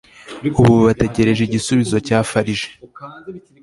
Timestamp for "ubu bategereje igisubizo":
0.59-1.95